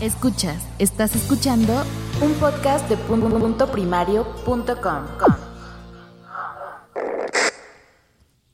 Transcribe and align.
Escuchas, 0.00 0.62
estás 0.78 1.14
escuchando 1.14 1.84
un 2.22 2.32
podcast 2.34 2.88
de 2.88 2.96
punto 2.96 3.70
primario.com. 3.70 5.04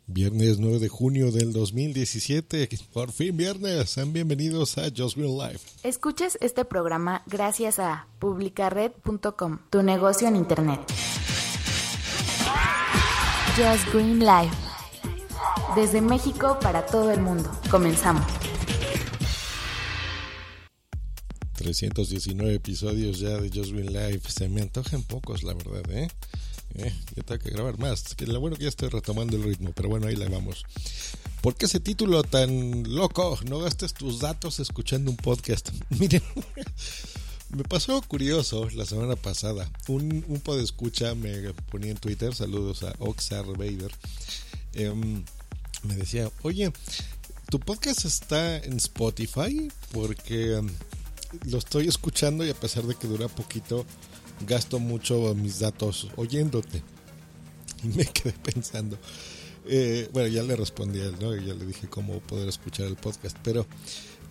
Viernes 0.09 0.59
9 0.59 0.81
de 0.81 0.89
junio 0.89 1.31
del 1.31 1.53
2017, 1.53 2.69
por 2.93 3.13
fin 3.13 3.37
viernes, 3.37 3.91
sean 3.91 4.13
bienvenidos 4.13 4.77
a 4.79 4.89
Just 4.95 5.17
Green 5.17 5.39
Life. 5.39 5.61
Escuches 5.85 6.37
este 6.41 6.65
programa 6.65 7.23
gracias 7.27 7.79
a 7.79 8.09
publicared.com, 8.19 9.59
tu 9.71 9.85
negocio 9.85 10.27
en 10.27 10.35
internet. 10.35 10.81
Just 13.57 13.93
Green 13.93 14.19
Life. 14.19 14.57
Desde 15.77 16.01
México 16.01 16.59
para 16.61 16.87
todo 16.87 17.13
el 17.13 17.21
mundo. 17.21 17.49
Comenzamos. 17.71 18.46
319 21.75 22.55
episodios 22.55 23.19
ya 23.19 23.39
de 23.39 23.49
Just 23.49 23.73
Green 23.73 23.93
Life. 23.93 24.31
Se 24.31 24.49
me 24.49 24.63
antojan 24.63 25.03
pocos, 25.03 25.43
la 25.43 25.53
verdad, 25.55 25.91
¿eh? 25.91 26.09
eh 26.77 26.95
yo 27.17 27.25
tengo 27.25 27.43
que 27.43 27.51
grabar 27.51 27.77
más. 27.79 28.15
Lo 28.21 28.39
bueno 28.39 28.57
que 28.57 28.63
ya 28.63 28.69
estoy 28.69 28.89
retomando 28.89 29.37
el 29.37 29.43
ritmo, 29.43 29.73
pero 29.75 29.89
bueno, 29.89 30.07
ahí 30.07 30.15
la 30.15 30.29
vamos. 30.29 30.65
¿Por 31.41 31.57
qué 31.57 31.67
ese 31.67 31.81
título 31.81 32.23
tan 32.23 32.95
loco? 32.95 33.37
No 33.49 33.59
gastes 33.59 33.95
tus 33.95 34.21
datos 34.21 34.61
escuchando 34.61 35.11
un 35.11 35.17
podcast. 35.17 35.71
Miren, 35.91 36.23
me 37.51 37.65
pasó 37.65 38.01
curioso 38.03 38.69
la 38.71 38.87
semana 38.87 39.17
pasada. 39.17 39.69
Un, 39.89 40.25
un 40.29 40.41
podescucha 40.41 41.17
me 41.17 41.53
ponía 41.71 41.91
en 41.91 41.99
Twitter, 41.99 42.33
saludos 42.33 42.85
a 42.85 42.95
Oxar 43.01 43.45
Vader. 43.45 43.91
Em, 44.75 45.25
me 45.83 45.97
decía, 45.97 46.31
oye, 46.43 46.73
¿tu 47.51 47.59
podcast 47.59 48.05
está 48.05 48.59
en 48.59 48.77
Spotify? 48.77 49.69
Porque 49.91 50.55
em, 50.55 50.69
lo 51.45 51.59
estoy 51.59 51.89
escuchando 51.89 52.45
y 52.45 52.51
a 52.51 52.55
pesar 52.55 52.85
de 52.85 52.95
que 52.95 53.07
dura 53.07 53.29
poquito, 53.29 53.85
gasto 54.47 54.79
mucho 54.79 55.35
mis 55.35 55.61
datos 55.61 56.09
oyéndote. 56.17 56.83
Y 57.85 57.89
me 57.89 58.07
quedé 58.07 58.33
pensando. 58.33 58.97
Eh, 59.67 60.09
bueno, 60.13 60.29
ya 60.29 60.43
le 60.43 60.57
respondí 60.57 61.01
a 61.01 61.07
él, 61.07 61.17
¿no? 61.21 61.37
Ya 61.37 61.53
le 61.53 61.67
dije 61.67 61.89
cómo 61.89 62.21
poder 62.21 62.49
escuchar 62.49 62.87
el 62.87 62.97
podcast. 62.97 63.37
Pero 63.43 63.67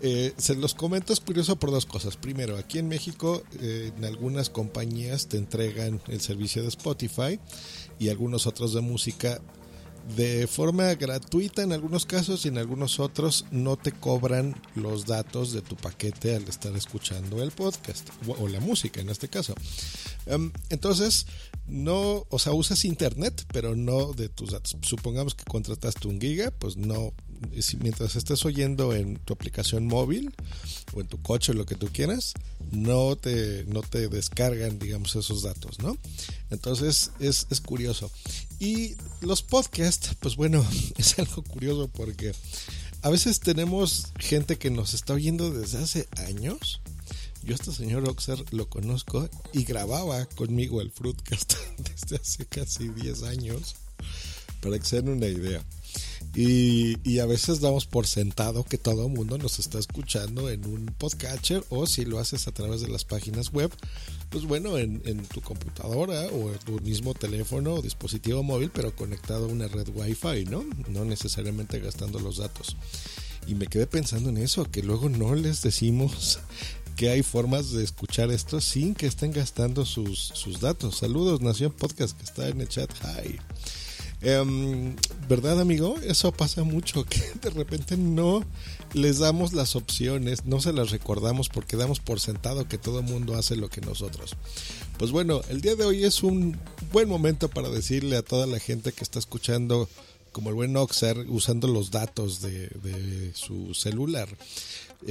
eh, 0.02 0.34
se 0.38 0.56
los 0.56 0.74
comento, 0.74 1.14
es 1.14 1.20
curioso 1.20 1.56
por 1.56 1.72
dos 1.72 1.86
cosas. 1.86 2.18
Primero, 2.18 2.58
aquí 2.58 2.80
en 2.80 2.88
México, 2.88 3.44
eh, 3.62 3.92
en 3.96 4.06
algunas 4.06 4.50
compañías 4.50 5.28
te 5.28 5.38
entregan 5.38 6.02
el 6.08 6.22
servicio 6.22 6.64
de 6.64 6.70
Spotify 6.70 7.40
y 8.00 8.10
algunos 8.10 8.48
otros 8.48 8.74
de 8.74 8.82
música 8.82 9.42
de 10.16 10.46
forma 10.48 10.94
gratuita 10.96 11.64
en 11.64 11.72
algunos 11.72 12.06
casos 12.06 12.46
y 12.46 12.50
en 12.50 12.58
algunos 12.58 13.00
otros 13.00 13.46
no 13.52 13.76
te 13.76 13.92
cobran 13.92 14.56
los 14.76 15.06
datos 15.06 15.52
de 15.52 15.62
tu 15.62 15.76
paquete 15.76 16.36
al 16.36 16.44
estar 16.44 16.76
escuchando 16.76 17.42
el 17.42 17.52
podcast 17.52 18.10
o, 18.28 18.48
la 18.48 18.60
música 18.60 19.02
en 19.02 19.10
este 19.10 19.28
caso. 19.28 19.56
Em, 20.28 20.52
entonces, 20.70 21.26
no, 21.68 22.26
o 22.30 22.40
sea, 22.40 22.54
usas 22.54 22.86
internet, 22.86 23.46
pero 23.52 23.76
no 23.76 24.14
de 24.14 24.30
tus 24.30 24.52
datos. 24.52 24.78
Supongamos 24.82 25.34
que 25.34 25.44
contrataste 25.46 26.08
un 26.08 26.22
giga, 26.22 26.52
pues 26.52 26.78
no, 26.78 27.14
mientras 27.80 28.16
estés 28.16 28.46
oyendo 28.46 28.94
en 28.94 29.18
tu 29.18 29.34
aplicación 29.34 29.86
móvil 29.86 30.34
o 30.94 31.02
en 31.02 31.08
tu 31.08 31.22
coche, 31.22 31.54
lo 31.54 31.66
que 31.66 31.76
tú 31.76 31.90
quieras, 31.92 32.34
no 32.72 33.16
te, 33.16 33.66
no 33.66 33.82
te 33.82 34.08
descargan, 34.08 34.80
digamos, 34.80 35.16
esos 35.16 35.44
datos, 35.44 35.80
¿no? 35.80 35.98
Entonces 36.50 37.12
es, 37.20 37.48
es 37.50 37.62
curioso. 37.62 38.12
Y 38.60 38.96
los 39.22 39.42
podcasts, 39.42 40.16
pues 40.20 40.36
bueno, 40.36 40.66
es 40.98 41.20
algo 41.20 41.44
curioso 41.44 41.88
porque 41.90 42.34
a 43.02 43.10
veces 43.10 43.40
tenemos 43.40 44.08
gente 44.18 44.58
que 44.58 44.72
nos 44.72 44.94
está 44.94 45.14
oyendo 45.14 45.52
desde 45.52 45.78
hace 45.78 46.08
años. 46.28 46.82
Yo 47.44 47.54
este 47.54 47.72
señor 47.72 48.10
Oxer 48.10 48.44
lo 48.52 48.68
conozco 48.68 49.30
y 49.54 49.64
grababa 49.64 50.26
conmigo 50.26 50.82
el 50.82 50.90
Fruitcast 50.90 51.54
desde 51.78 52.16
hace 52.16 52.46
casi 52.48 52.88
10 52.88 53.22
años, 53.22 53.76
para 54.62 54.80
que 54.80 54.86
se 54.86 54.96
den 54.96 55.10
una 55.10 55.28
idea. 55.28 55.64
Y, 56.36 57.20
a 57.20 57.26
veces 57.26 57.62
damos 57.62 57.86
por 57.86 58.08
sentado 58.08 58.66
que 58.66 58.78
todo 58.78 59.06
el 59.06 59.14
mundo 59.14 59.38
nos 59.38 59.58
está 59.58 59.80
escuchando 59.80 60.50
en 60.50 60.66
un 60.66 60.88
podcatcher 60.98 61.64
o 61.70 61.88
si 61.88 62.04
lo 62.04 62.20
haces 62.20 62.48
a 62.48 62.52
través 62.52 62.82
de 62.82 62.90
las 62.90 63.06
páginas 63.06 63.54
web, 63.54 63.72
pues 64.30 64.44
bueno, 64.44 64.78
en, 64.78 65.02
tu 65.28 65.40
computadora 65.40 66.26
o 66.26 66.52
en 66.52 66.60
tu 66.60 66.82
mismo 66.82 67.14
teléfono 67.14 67.76
o 67.76 67.82
dispositivo 67.82 68.44
móvil, 68.44 68.70
pero 68.70 68.94
conectado 68.94 69.46
a 69.46 69.50
una 69.50 69.70
red 69.70 69.88
Wi-Fi, 69.96 70.46
¿no? 70.46 70.66
No 70.90 71.06
necesariamente 71.06 71.80
gastando 71.80 72.20
los 72.20 72.38
datos. 72.38 72.76
Y 73.48 73.56
me 73.56 73.68
quedé 73.68 73.88
pensando 73.88 74.30
en 74.30 74.38
eso, 74.38 74.70
que 74.70 74.84
luego 74.84 75.08
no 75.08 75.36
les 75.36 75.62
decimos 75.62 76.40
que 76.98 77.12
hay 77.12 77.24
formas 77.24 77.72
de 77.72 77.84
escuchar 77.84 78.30
esto 78.30 78.60
sin 78.60 78.94
que 78.94 79.08
estén 79.08 79.32
gastando 79.32 79.86
sus, 79.86 80.20
sus 80.34 80.60
datos. 80.60 80.98
Saludos, 80.98 81.40
Nación 81.40 81.72
Podcast, 81.72 82.18
que 82.18 82.26
está 82.26 82.50
en 82.50 82.60
el 82.60 82.68
chat. 82.68 82.92
Hi. 83.04 83.40
Em, 84.22 84.96
¿Verdad, 85.28 85.60
amigo? 85.60 85.96
Eso 86.04 86.32
pasa 86.32 86.64
mucho, 86.64 87.06
que 87.06 87.22
de 87.42 87.50
repente 87.50 87.98
no 87.98 88.44
les 88.94 89.20
damos 89.20 89.54
las 89.54 89.76
opciones, 89.76 90.46
no 90.46 90.62
se 90.62 90.74
las 90.74 90.92
recordamos 90.92 91.50
porque 91.50 91.78
damos 91.78 92.00
por 92.00 92.20
sentado 92.20 92.68
que 92.68 92.78
todo 92.78 93.00
el 93.00 93.06
mundo 93.06 93.36
hace 93.36 93.56
lo 93.56 93.70
que 93.70 93.82
nosotros. 93.82 94.36
Pues 94.98 95.12
bueno, 95.12 95.42
el 95.50 95.62
día 95.62 95.76
de 95.76 95.84
hoy 95.84 96.04
es 96.06 96.24
un 96.24 96.58
buen 96.92 97.10
momento 97.10 97.50
para 97.50 97.70
decirle 97.70 98.18
a 98.18 98.24
toda 98.24 98.48
la 98.48 98.60
gente 98.60 98.94
que 98.94 99.04
está 99.04 99.20
escuchando, 99.20 99.90
como 100.32 100.50
el 100.50 100.56
buen 100.56 100.76
Oxer, 100.78 101.18
usando 101.30 101.68
los 101.68 101.92
datos 101.92 102.42
de, 102.42 103.32
su 103.34 103.74
celular 103.74 104.30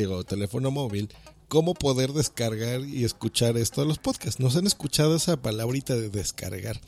o 0.09 0.25
teléfono 0.25 0.71
móvil, 0.71 1.09
cómo 1.49 1.75
poder 1.75 2.13
descargar 2.13 2.81
y 2.81 3.05
escuchar 3.05 3.57
esto 3.57 3.83
de 3.83 3.89
los 3.89 3.99
podcasts. 3.99 4.41
¿Nos 4.41 4.57
han 4.57 4.67
escuchado 4.67 5.17
esa 5.17 5.37
palabrita 5.37 5.95
de 5.95 6.09
descargar? 6.09 6.81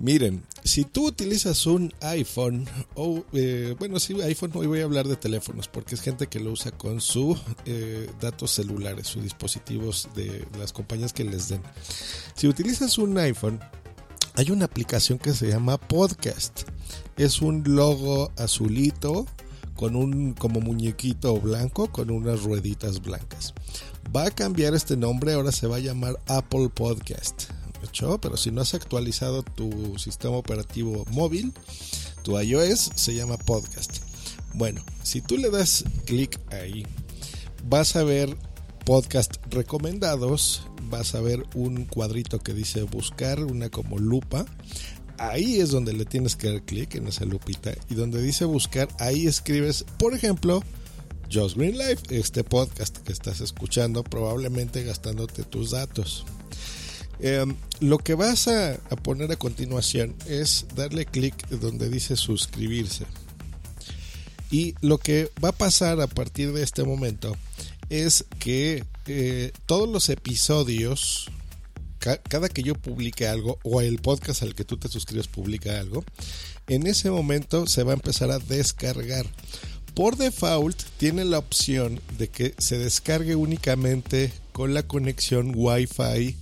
Miren, 0.00 0.42
si 0.64 0.86
tú 0.86 1.08
utilizas 1.08 1.66
un 1.66 1.92
iPhone 2.00 2.66
o, 2.94 3.22
eh, 3.34 3.76
bueno, 3.78 4.00
sí, 4.00 4.18
iPhone, 4.22 4.50
hoy 4.54 4.66
voy 4.66 4.80
a 4.80 4.84
hablar 4.84 5.06
de 5.06 5.14
teléfonos 5.14 5.68
porque 5.68 5.94
es 5.94 6.00
gente 6.00 6.26
que 6.26 6.40
lo 6.40 6.52
usa 6.52 6.70
con 6.70 7.02
sus 7.02 7.38
eh, 7.66 8.08
datos 8.18 8.52
celulares, 8.52 9.08
sus 9.08 9.22
dispositivos 9.22 10.08
de, 10.14 10.48
las 10.58 10.72
compañías 10.72 11.12
que 11.12 11.24
les 11.24 11.50
den. 11.50 11.60
Si 12.34 12.48
utilizas 12.48 12.96
un 12.96 13.18
iPhone, 13.18 13.60
hay 14.36 14.50
una 14.50 14.64
aplicación 14.64 15.18
que 15.18 15.34
se 15.34 15.48
llama 15.48 15.76
Podcast. 15.76 16.62
Es 17.18 17.42
un 17.42 17.62
logo 17.66 18.32
azulito 18.38 19.26
con 19.76 19.96
un 19.96 20.32
como 20.32 20.62
muñequito 20.62 21.38
blanco 21.38 21.92
con 21.92 22.10
unas 22.10 22.42
rueditas 22.42 23.02
blancas. 23.02 23.52
Va 24.16 24.24
a 24.24 24.30
cambiar 24.30 24.74
este 24.74 24.96
nombre, 24.96 25.34
ahora 25.34 25.52
se 25.52 25.66
va 25.66 25.76
a 25.76 25.80
llamar 25.80 26.18
Apple 26.26 26.70
Podcast 26.70 27.50
pero 28.20 28.36
si 28.36 28.50
no 28.50 28.60
has 28.60 28.74
actualizado 28.74 29.42
tu 29.42 29.98
sistema 29.98 30.36
operativo 30.36 31.04
móvil, 31.10 31.52
tu 32.22 32.38
iOS 32.38 32.90
se 32.94 33.14
llama 33.14 33.36
podcast. 33.36 33.98
Bueno, 34.54 34.82
si 35.02 35.20
tú 35.20 35.36
le 35.36 35.50
das 35.50 35.84
clic 36.06 36.38
ahí, 36.52 36.86
vas 37.68 37.96
a 37.96 38.04
ver 38.04 38.36
podcast 38.84 39.36
recomendados, 39.50 40.62
vas 40.90 41.14
a 41.14 41.20
ver 41.20 41.44
un 41.54 41.84
cuadrito 41.84 42.38
que 42.38 42.54
dice 42.54 42.82
buscar, 42.82 43.44
una 43.44 43.68
como 43.68 43.98
lupa. 43.98 44.46
Ahí 45.18 45.60
es 45.60 45.70
donde 45.70 45.92
le 45.92 46.06
tienes 46.06 46.34
que 46.34 46.50
dar 46.50 46.62
clic 46.62 46.94
en 46.94 47.06
esa 47.06 47.26
lupita 47.26 47.72
y 47.90 47.94
donde 47.94 48.22
dice 48.22 48.46
buscar, 48.46 48.88
ahí 48.98 49.26
escribes, 49.26 49.84
por 49.98 50.14
ejemplo, 50.14 50.62
Just 51.32 51.56
Green 51.56 51.76
Life, 51.76 52.02
este 52.10 52.42
podcast 52.42 52.96
que 52.98 53.12
estás 53.12 53.40
escuchando, 53.40 54.02
probablemente 54.02 54.82
gastándote 54.82 55.44
tus 55.44 55.72
datos. 55.72 56.24
Em, 57.22 57.54
lo 57.80 57.98
que 57.98 58.14
vas 58.14 58.48
a, 58.48 58.78
poner 59.02 59.30
a 59.30 59.36
continuación 59.36 60.14
es 60.26 60.66
darle 60.74 61.04
clic 61.04 61.48
donde 61.48 61.90
dice 61.90 62.16
suscribirse. 62.16 63.04
Y 64.50 64.74
lo 64.80 64.98
que 64.98 65.30
va 65.42 65.50
a 65.50 65.52
pasar 65.52 66.00
a 66.00 66.06
partir 66.06 66.52
de 66.52 66.62
este 66.62 66.82
momento 66.82 67.36
es 67.90 68.24
que 68.38 68.84
eh, 69.06 69.52
todos 69.66 69.88
los 69.88 70.08
episodios, 70.08 71.30
cada 71.98 72.48
que 72.48 72.62
yo 72.62 72.74
publique 72.74 73.26
algo, 73.26 73.58
o 73.62 73.80
el 73.80 73.98
podcast 73.98 74.42
al 74.42 74.54
que 74.54 74.64
tú 74.64 74.78
te 74.78 74.88
suscribes 74.88 75.28
publica 75.28 75.78
algo, 75.78 76.04
en 76.68 76.86
ese 76.86 77.10
momento 77.10 77.66
se 77.66 77.82
va 77.82 77.92
a 77.92 77.94
empezar 77.94 78.30
a 78.30 78.38
descargar. 78.38 79.26
por 79.94 80.16
default 80.16 80.80
tiene 80.98 81.24
la 81.24 81.38
opción 81.38 82.00
de 82.16 82.28
que 82.28 82.54
se 82.58 82.78
descargue 82.78 83.34
únicamente 83.34 84.32
con 84.52 84.72
la 84.72 84.84
conexión 84.84 85.52
Wi-Fi 85.54 86.36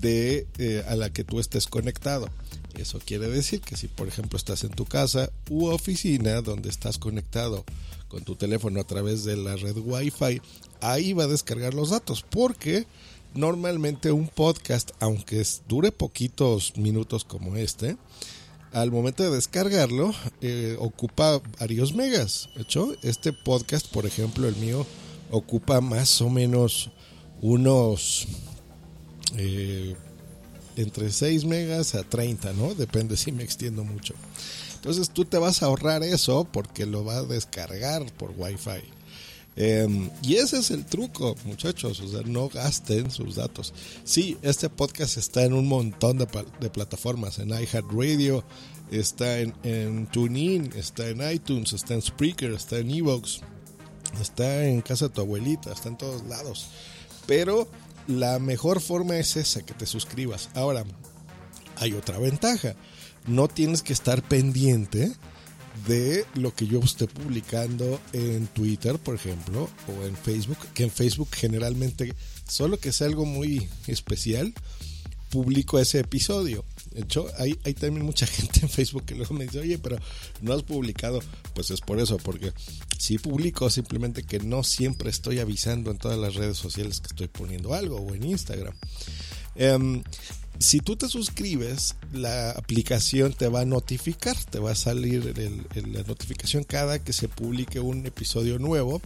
de, 0.00 0.46
eh, 0.58 0.84
a 0.88 0.96
la 0.96 1.10
que 1.10 1.24
tú 1.24 1.40
estés 1.40 1.66
conectado. 1.66 2.28
Eso 2.74 3.00
quiere 3.04 3.28
decir 3.28 3.60
que 3.60 3.76
si 3.76 3.88
por 3.88 4.08
ejemplo 4.08 4.36
estás 4.36 4.64
en 4.64 4.70
tu 4.70 4.84
casa 4.84 5.30
u 5.48 5.66
oficina 5.66 6.40
donde 6.40 6.68
estás 6.68 6.98
conectado 6.98 7.64
con 8.08 8.24
tu 8.24 8.36
teléfono 8.36 8.80
a 8.80 8.84
través 8.84 9.24
de 9.24 9.36
la 9.36 9.56
red 9.56 9.76
Wi-Fi, 9.76 10.40
ahí 10.80 11.12
va 11.12 11.24
a 11.24 11.28
descargar 11.28 11.74
los 11.74 11.90
datos 11.90 12.24
porque 12.28 12.86
normalmente 13.34 14.12
un 14.12 14.28
podcast, 14.28 14.90
aunque 15.00 15.44
dure 15.68 15.92
poquitos 15.92 16.76
minutos 16.76 17.24
como 17.24 17.56
este, 17.56 17.96
al 18.72 18.90
momento 18.90 19.22
de 19.24 19.30
descargarlo 19.30 20.14
eh, 20.40 20.76
ocupa 20.78 21.40
varios 21.58 21.94
megas. 21.94 22.48
Hecho, 22.56 22.94
este 23.02 23.32
podcast, 23.32 23.86
por 23.88 24.06
ejemplo, 24.06 24.48
el 24.48 24.56
mío, 24.56 24.86
ocupa 25.30 25.80
más 25.80 26.20
o 26.20 26.30
menos 26.30 26.90
unos 27.40 28.26
eh, 29.36 29.94
entre 30.76 31.10
6 31.10 31.44
megas 31.44 31.94
a 31.94 32.02
30, 32.02 32.52
¿no? 32.54 32.74
Depende 32.74 33.16
si 33.16 33.32
me 33.32 33.42
extiendo 33.42 33.84
mucho. 33.84 34.14
Entonces 34.76 35.10
tú 35.10 35.24
te 35.24 35.38
vas 35.38 35.62
a 35.62 35.66
ahorrar 35.66 36.02
eso 36.02 36.48
porque 36.50 36.86
lo 36.86 37.04
va 37.04 37.18
a 37.18 37.22
descargar 37.22 38.06
por 38.14 38.32
Wi-Fi. 38.36 39.00
Em, 39.56 40.10
y 40.22 40.36
ese 40.36 40.58
es 40.58 40.70
el 40.70 40.86
truco, 40.86 41.36
muchachos. 41.44 42.00
O 42.00 42.08
sea, 42.08 42.22
no 42.24 42.48
gasten 42.48 43.10
sus 43.10 43.34
datos. 43.34 43.74
Sí, 44.04 44.38
este 44.40 44.70
podcast 44.70 45.18
está 45.18 45.44
en 45.44 45.52
un 45.52 45.68
montón 45.68 46.18
de, 46.18 46.26
plataformas: 46.70 47.38
en 47.38 47.50
iHeartRadio, 47.50 48.44
está 48.90 49.40
en, 49.40 49.54
en 49.64 50.06
TuneIn, 50.06 50.72
está 50.76 51.08
en 51.08 51.30
iTunes, 51.30 51.72
está 51.74 51.94
en 51.94 52.02
Spreaker, 52.02 52.52
está 52.52 52.78
en 52.78 52.90
Evox, 52.90 53.40
está 54.20 54.64
en 54.64 54.80
casa 54.80 55.08
de 55.08 55.14
tu 55.14 55.20
abuelita, 55.20 55.72
está 55.72 55.90
en 55.90 55.98
todos 55.98 56.24
lados. 56.24 56.68
Pero 57.26 57.68
la 58.10 58.38
mejor 58.38 58.80
forma 58.80 59.16
es 59.16 59.36
esa, 59.36 59.62
que 59.62 59.74
te 59.74 59.86
suscribas. 59.86 60.50
Ahora, 60.54 60.84
hay 61.76 61.92
otra 61.92 62.18
ventaja. 62.18 62.74
No 63.26 63.48
tienes 63.48 63.82
que 63.82 63.92
estar 63.92 64.22
pendiente 64.22 65.12
de 65.86 66.24
lo 66.34 66.54
que 66.54 66.66
yo 66.66 66.80
esté 66.80 67.06
publicando 67.06 68.00
en 68.12 68.46
Twitter, 68.48 68.98
por 68.98 69.14
ejemplo, 69.14 69.70
o 69.86 70.06
en 70.06 70.16
Facebook, 70.16 70.58
que 70.74 70.82
en 70.82 70.90
Facebook 70.90 71.28
generalmente, 71.32 72.12
solo 72.48 72.78
que 72.78 72.92
sea 72.92 73.06
algo 73.06 73.24
muy 73.24 73.68
especial, 73.86 74.52
publico 75.30 75.78
ese 75.78 76.00
episodio. 76.00 76.64
De 76.90 77.02
hecho, 77.02 77.26
hay, 77.38 77.58
hay 77.64 77.74
también 77.74 78.04
mucha 78.04 78.26
gente 78.26 78.60
en 78.62 78.68
Facebook 78.68 79.04
que 79.04 79.14
luego 79.14 79.34
me 79.34 79.44
dice, 79.44 79.60
oye, 79.60 79.78
pero 79.78 79.98
no 80.40 80.52
has 80.52 80.62
publicado. 80.62 81.20
Pues 81.54 81.70
es 81.70 81.80
por 81.80 82.00
eso, 82.00 82.16
porque 82.18 82.52
si 82.98 83.18
publico, 83.18 83.70
simplemente 83.70 84.22
que 84.22 84.40
no 84.40 84.64
siempre 84.64 85.10
estoy 85.10 85.38
avisando 85.38 85.90
en 85.90 85.98
todas 85.98 86.18
las 86.18 86.34
redes 86.34 86.56
sociales 86.56 87.00
que 87.00 87.08
estoy 87.08 87.28
poniendo 87.28 87.74
algo 87.74 87.96
o 87.96 88.14
en 88.14 88.24
Instagram. 88.24 88.74
Em, 89.54 90.02
si 90.58 90.80
tú 90.80 90.96
te 90.96 91.08
suscribes, 91.08 91.96
la 92.12 92.50
aplicación 92.50 93.32
te 93.32 93.48
va 93.48 93.60
a 93.60 93.64
notificar, 93.64 94.36
te 94.50 94.58
va 94.58 94.72
a 94.72 94.74
salir 94.74 95.34
la 95.74 96.02
notificación 96.02 96.64
cada 96.64 96.98
que 96.98 97.12
se 97.12 97.28
publique 97.28 97.80
un 97.80 98.04
episodio 98.06 98.58
nuevo 98.58 99.00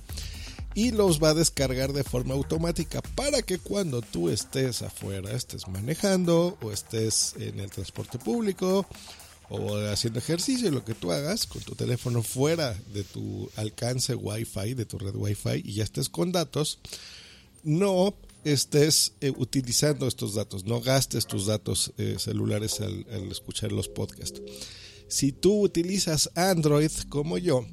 y 0.75 0.91
los 0.91 1.23
va 1.23 1.31
a 1.31 1.35
descargar 1.35 1.93
de 1.93 2.05
forma 2.05 2.35
automática 2.35 3.01
para 3.15 3.43
que 3.43 3.59
cuando 3.59 4.03
tú 4.03 4.29
estés 4.29 4.83
afuera, 4.83 5.33
estés 5.33 5.69
manejando 5.69 6.59
o 6.61 6.73
estés 6.73 7.35
en 7.39 7.61
el 7.61 7.71
transporte 7.71 8.19
público 8.19 8.87
o 9.49 9.77
haciendo 9.77 10.19
ejercicio, 10.19 10.71
lo 10.71 10.85
que 10.85 10.95
tú 10.95 11.13
hagas 11.13 11.47
con 11.47 11.63
tu 11.63 11.75
teléfono 11.75 12.23
fuera 12.23 12.75
de 12.93 13.05
tu 13.05 13.49
alcance 13.57 14.15
Wi-Fi, 14.15 14.75
de 14.75 14.87
tu 14.87 14.99
red 14.99 15.15
Wi-Fi 15.15 15.63
y 15.65 15.75
ya 15.75 15.85
estés 15.85 16.09
con 16.09 16.33
datos, 16.33 16.81
no 17.63 18.15
estés 18.43 19.13
eh, 19.21 19.33
utilizando 19.37 20.09
estos 20.09 20.35
datos, 20.35 20.65
no 20.65 20.81
gastes 20.81 21.27
tus 21.27 21.47
datos 21.47 21.93
eh, 21.99 22.17
celulares 22.19 22.81
al, 22.81 23.07
al 23.13 23.31
escuchar 23.31 23.71
los 23.71 23.89
podcasts. 23.89 24.41
Si 25.09 25.33
tú 25.33 25.63
utilizas 25.63 26.31
Android 26.35 26.91
como 27.09 27.39
yo, 27.39 27.67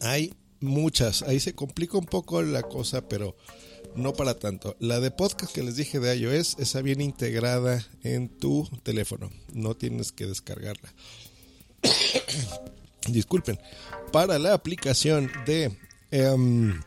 hay 0.00 0.32
muchas. 0.60 1.22
Ahí 1.22 1.40
se 1.40 1.54
complica 1.54 1.98
un 1.98 2.06
poco 2.06 2.42
la 2.42 2.62
cosa, 2.62 3.08
pero 3.08 3.36
no 3.94 4.12
para 4.12 4.38
tanto. 4.38 4.76
La 4.80 5.00
de 5.00 5.10
podcast 5.10 5.52
que 5.52 5.62
les 5.62 5.76
dije 5.76 6.00
de 6.00 6.16
iOS, 6.16 6.56
esa 6.58 6.82
bien 6.82 7.00
integrada 7.00 7.84
en 8.02 8.28
tu 8.28 8.68
teléfono. 8.82 9.30
No 9.52 9.76
tienes 9.76 10.12
que 10.12 10.26
descargarla. 10.26 10.92
Disculpen. 13.08 13.58
Para 14.12 14.38
la 14.38 14.54
aplicación 14.54 15.30
de... 15.46 15.76
Em, 16.10 16.80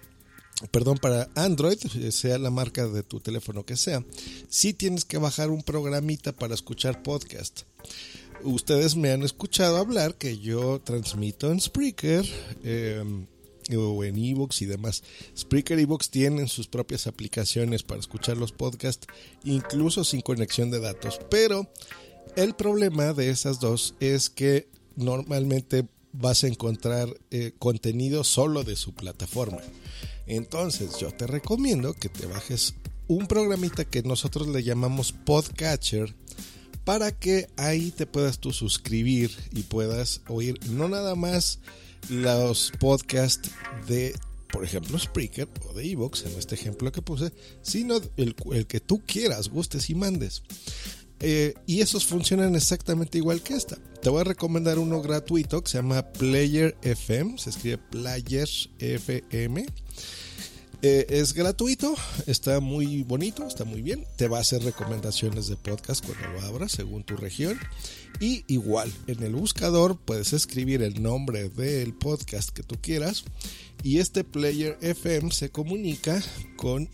perdón, 0.72 0.98
para 0.98 1.30
Android, 1.36 1.78
sea 2.12 2.38
la 2.38 2.50
marca 2.50 2.88
de 2.88 3.04
tu 3.04 3.20
teléfono 3.20 3.66
que 3.66 3.78
sea, 3.78 4.04
sí 4.50 4.74
tienes 4.74 5.06
que 5.06 5.18
bajar 5.18 5.50
un 5.50 5.64
programita 5.64 6.32
para 6.32 6.54
escuchar 6.54 7.04
podcast. 7.04 7.62
Ustedes 8.44 8.96
me 8.96 9.12
han 9.12 9.24
escuchado 9.24 9.78
hablar 9.78 10.16
que 10.16 10.40
yo 10.40 10.82
transmito 10.82 11.52
en 11.52 11.60
Spreaker, 11.60 12.26
eh, 12.64 13.04
o 13.78 14.04
en 14.04 14.18
Evox 14.18 14.62
y 14.62 14.66
demás. 14.66 15.04
Spreaker 15.38 15.80
y 15.80 15.88
tienen 16.10 16.48
sus 16.48 16.68
propias 16.68 17.08
aplicaciones 17.08 17.84
para 17.84 18.00
escuchar 18.00 18.38
los 18.38 18.52
podcasts, 18.52 19.08
incluso 19.44 20.04
sin 20.04 20.22
conexión 20.22 20.72
de 20.72 20.80
datos. 20.80 21.20
Pero 21.30 21.70
el 22.36 22.56
problema 22.56 23.14
de 23.14 23.30
esas 23.30 23.60
dos 23.60 23.96
es 24.00 24.30
que 24.30 24.68
normalmente 24.96 25.88
vas 26.14 26.44
a 26.44 26.48
encontrar 26.48 27.08
eh, 27.30 27.54
contenido 27.58 28.24
solo 28.24 28.64
de 28.64 28.76
su 28.76 28.94
plataforma. 28.94 29.60
Entonces 30.28 30.98
yo 31.00 31.12
te 31.12 31.28
recomiendo 31.28 31.94
que 31.94 32.10
te 32.10 32.26
bajes 32.26 32.74
un 33.08 33.28
programita 33.28 33.86
que 33.86 34.04
nosotros 34.04 34.48
le 34.48 34.64
llamamos 34.64 35.12
Podcatcher 35.12 36.16
para 36.86 37.12
que 37.12 37.48
ahí 37.58 37.92
te 37.92 38.06
puedas 38.06 38.40
tú 38.40 38.54
suscribir 38.54 39.32
y 39.54 39.64
puedas 39.64 40.22
oír 40.28 40.60
no 40.70 40.88
nada 40.88 41.16
más 41.16 41.60
los 42.10 42.72
podcasts 42.80 43.52
de, 43.88 44.16
por 44.52 44.64
ejemplo, 44.64 44.98
Spreaker 44.98 45.48
o 45.70 45.74
de 45.74 45.92
Evox, 45.92 46.26
en 46.26 46.38
este 46.38 46.56
ejemplo 46.56 46.92
que 46.92 47.02
puse, 47.02 47.32
sino 47.62 48.00
el, 48.18 48.36
que 48.68 48.80
tú 48.80 49.02
quieras, 49.06 49.50
gustes 49.50 49.90
y 49.90 49.96
mandes. 49.96 50.44
Eh, 51.20 51.54
y 51.68 51.82
esos 51.82 52.06
funcionan 52.06 52.56
exactamente 52.56 53.20
igual 53.20 53.42
que 53.42 53.54
esta. 53.54 53.78
Te 54.02 54.10
voy 54.10 54.22
a 54.22 54.24
recomendar 54.24 54.80
uno 54.80 55.02
gratuito 55.02 55.64
que 55.64 55.70
se 55.70 55.78
llama 55.78 56.02
Player 56.14 56.76
FM, 56.82 57.38
se 57.38 57.52
escribe 57.52 57.78
Player 57.78 58.50
FM. 58.80 59.66
Eh, 60.84 61.06
es 61.10 61.34
gratuito, 61.34 61.96
está 62.26 62.60
muy 62.60 63.04
bonito, 63.04 63.48
está 63.48 63.66
muy 63.66 63.84
bien. 63.84 64.04
Te 64.16 64.28
va 64.28 64.40
a 64.40 64.42
hacer 64.42 64.64
recomendaciones 64.64 65.48
de 65.48 65.56
podcast 65.56 66.04
cuando 66.04 66.28
lo 66.30 66.42
abras 66.42 66.72
según 66.72 67.04
tu 67.04 67.16
región. 67.16 67.60
Y 68.20 68.44
igual, 68.48 68.92
en 69.06 69.22
el 69.22 69.36
buscador 69.36 70.00
puedes 70.00 70.34
escribir 70.34 70.82
el 70.82 71.04
nombre 71.04 71.50
del 71.50 71.94
podcast 71.94 72.50
que 72.50 72.64
tú 72.64 72.78
quieras. 72.82 73.26
Y 73.84 74.00
este 74.00 74.24
Player 74.24 74.78
FM 74.82 75.32
se 75.32 75.52
comunica 75.52 76.22
con 76.56 76.90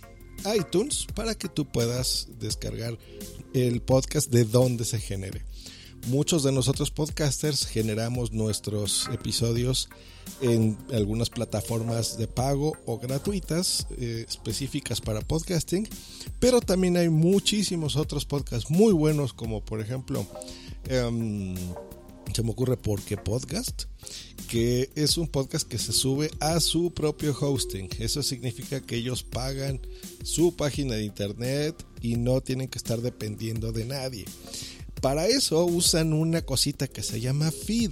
iTunes 0.53 1.07
para 1.15 1.35
que 1.35 1.47
tú 1.47 1.65
puedas 1.65 2.27
descargar 2.39 2.97
el 3.53 3.81
podcast 3.81 4.29
de 4.29 4.43
donde 4.43 4.83
se 4.83 4.99
genere. 4.99 5.43
Muchos 6.07 6.43
de 6.43 6.53
nosotros 6.53 6.89
podcasters 6.89 7.65
generamos 7.65 8.31
nuestros 8.31 9.09
episodios 9.11 9.89
en 10.41 10.77
algunas 10.93 11.29
plataformas 11.29 12.17
de 12.17 12.27
pago 12.27 12.77
o 12.85 12.97
gratuitas 12.97 13.87
eh, 13.97 14.23
específicas 14.25 15.01
para 15.01 15.19
podcasting, 15.19 15.85
pero 16.39 16.61
también 16.61 16.95
hay 16.95 17.09
muchísimos 17.09 17.97
otros 17.97 18.23
podcasts 18.23 18.71
muy 18.71 18.93
buenos 18.93 19.33
como 19.33 19.65
por 19.65 19.81
ejemplo 19.81 20.25
em, 20.85 21.55
se 22.33 22.41
me 22.41 22.51
ocurre 22.51 22.77
porque 22.77 23.17
podcast 23.17 23.83
que 24.47 24.89
es 24.95 25.17
un 25.17 25.27
podcast 25.27 25.67
que 25.67 25.77
se 25.77 25.91
sube 25.91 26.31
a 26.39 26.61
su 26.61 26.93
propio 26.93 27.35
hosting. 27.37 27.89
Eso 27.99 28.23
significa 28.23 28.79
que 28.79 28.95
ellos 28.95 29.23
pagan 29.23 29.81
su 30.23 30.55
página 30.55 30.95
de 30.95 31.03
internet 31.03 31.75
y 32.01 32.15
no 32.15 32.39
tienen 32.39 32.69
que 32.69 32.77
estar 32.77 33.01
dependiendo 33.01 33.73
de 33.73 33.83
nadie 33.83 34.23
para 35.01 35.27
eso 35.27 35.65
usan 35.65 36.13
una 36.13 36.41
cosita 36.41 36.87
que 36.87 37.03
se 37.03 37.21
llama 37.21 37.51
feed, 37.51 37.91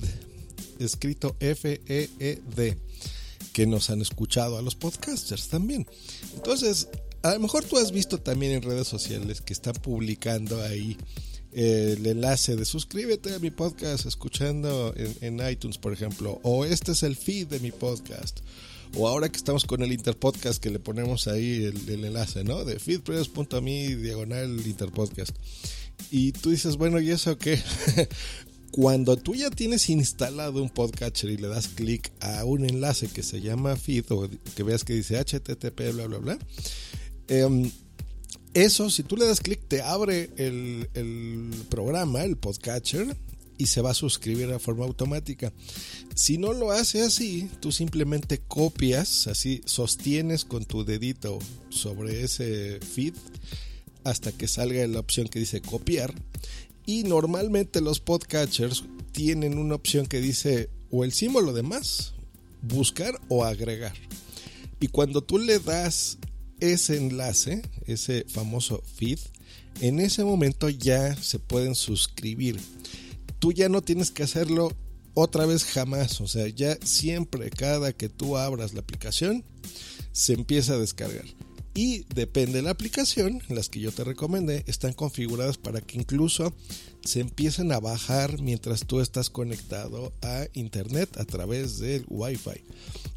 escrito 0.80 1.36
F-E-E-D, 1.40 2.78
que 3.54 3.68
nos 3.68 3.90
han 3.90 4.02
escuchado 4.02 4.58
a 4.58 4.62
los 4.62 4.76
podcasters 4.76 5.50
también. 5.50 5.88
Entonces, 6.36 6.90
a 7.24 7.34
lo 7.34 7.40
mejor 7.40 7.64
tú 7.64 7.78
has 7.78 7.92
visto 7.92 8.20
también 8.20 8.54
en 8.54 8.62
redes 8.62 8.88
sociales 8.88 9.42
que 9.42 9.54
están 9.54 9.74
publicando 9.74 10.62
ahí 10.62 10.98
el 11.56 12.06
enlace 12.06 12.58
de 12.58 12.66
suscríbete 12.66 13.34
a 13.34 13.40
mi 13.40 13.50
podcast 13.50 14.06
escuchando 14.06 14.94
en, 14.96 15.40
iTunes, 15.50 15.78
por 15.78 15.94
ejemplo, 15.94 16.40
o 16.44 16.66
este 16.66 16.92
es 16.92 17.04
el 17.04 17.16
feed 17.16 17.48
de 17.48 17.60
mi 17.62 17.72
podcast. 17.72 18.42
O 18.98 19.08
ahora 19.08 19.30
que 19.30 19.38
estamos 19.38 19.66
con 19.66 19.82
el 19.82 19.92
Interpodcast, 19.92 20.62
que 20.62 20.70
le 20.70 20.80
ponemos 20.80 21.28
ahí 21.28 21.64
el, 21.64 22.06
enlace, 22.06 22.44
¿no? 22.44 22.64
De 22.64 22.78
feedpress.me 22.78 23.96
diagonal 23.96 24.62
Interpodcast. 24.66 25.36
Y 26.12 26.32
tú 26.32 26.52
dices, 26.52 26.78
bueno, 26.78 27.00
¿y 27.00 27.12
eso 27.12 27.38
qué? 27.38 27.62
Cuando 28.72 29.16
tú 29.16 29.36
ya 29.36 29.50
tienes 29.50 29.90
instalado 29.90 30.62
un 30.62 30.70
podcatcher 30.70 31.30
y 31.30 31.38
le 31.38 31.48
das 31.48 31.70
clic 31.70 32.12
a 32.20 32.44
un 32.44 32.66
enlace 32.66 33.08
que 33.08 33.24
se 33.24 33.40
llama 33.40 33.76
feed 33.76 34.06
o 34.10 34.30
que 34.56 34.64
veas 34.64 34.84
que 34.84 34.94
dice 34.94 35.18
HTTP, 35.18 35.94
bla, 35.94 36.08
bla, 36.08 36.18
bla, 36.18 36.40
em, 37.30 37.72
eso, 38.54 38.90
si 38.90 39.04
tú 39.04 39.18
le 39.18 39.26
das 39.26 39.40
clic, 39.40 39.62
te 39.68 39.82
abre 39.82 40.30
el, 40.38 40.90
el 40.94 41.52
programa, 41.70 42.24
el 42.24 42.38
podcatcher, 42.38 43.16
y 43.58 43.68
se 43.68 43.82
va 43.82 43.92
a 43.92 43.94
suscribir 43.94 44.48
de 44.48 44.60
forma 44.60 44.86
automática. 44.86 45.54
Si 46.14 46.38
no 46.38 46.54
lo 46.54 46.72
hace 46.72 47.02
así, 47.02 47.50
tú 47.60 47.72
simplemente 47.72 48.40
copias, 48.40 49.28
así 49.28 49.62
sostienes 49.66 50.46
con 50.46 50.66
tu 50.66 50.84
dedito 50.84 51.40
sobre 51.70 52.24
ese 52.24 52.80
feed 52.80 53.14
hasta 54.06 54.32
que 54.32 54.48
salga 54.48 54.88
la 54.88 55.00
opción 55.02 55.28
que 55.28 55.40
dice 55.40 55.62
copiar. 55.62 56.14
Y 56.86 57.04
normalmente 57.04 57.82
los 57.82 58.00
podcatchers 58.00 58.86
tienen 59.12 59.58
una 59.58 59.76
opción 59.76 60.06
que 60.06 60.22
dice 60.22 60.70
o 60.92 61.04
el 61.04 61.12
símbolo 61.12 61.52
de 61.52 61.64
más, 61.64 62.14
buscar 62.62 63.20
o 63.28 63.44
agregar. 63.44 63.94
Y 64.80 64.88
cuando 64.88 65.22
tú 65.22 65.40
le 65.40 65.60
das 65.60 66.20
ese 66.60 66.98
enlace, 66.98 67.64
ese 67.88 68.26
famoso 68.30 68.84
feed, 68.96 69.20
en 69.82 70.00
ese 70.00 70.24
momento 70.24 70.70
ya 70.70 71.16
se 71.16 71.40
pueden 71.40 71.76
suscribir. 71.76 72.60
Tú 73.40 73.52
ya 73.52 73.68
no 73.68 73.82
tienes 73.82 74.12
que 74.12 74.24
hacerlo 74.24 74.72
otra 75.16 75.46
vez 75.46 75.66
jamás. 75.66 76.22
O 76.22 76.28
sea, 76.28 76.48
ya 76.48 76.78
siempre, 76.84 77.50
cada 77.50 77.94
que 77.94 78.10
tú 78.10 78.38
abras 78.38 78.74
la 78.74 78.82
aplicación, 78.82 79.44
se 80.12 80.34
empieza 80.34 80.74
a 80.74 80.78
descargar. 80.78 81.26
Y 81.78 82.06
depende 82.16 82.54
de 82.54 82.62
la 82.62 82.70
aplicación, 82.70 83.42
las 83.50 83.68
que 83.68 83.82
yo 83.82 83.92
te 83.92 84.06
recomendé, 84.06 84.64
están 84.66 84.94
configuradas 84.94 85.58
para 85.58 85.82
que 85.82 85.98
incluso 85.98 86.54
se 87.04 87.20
empiecen 87.20 87.74
a 87.74 87.82
bajar 87.82 88.42
mientras 88.42 88.86
tú 88.86 89.02
estás 89.02 89.30
conectado 89.30 90.14
a 90.22 90.48
internet 90.54 91.18
a 91.18 91.26
través 91.26 91.80
del 91.80 92.06
Wi-Fi. 92.08 92.64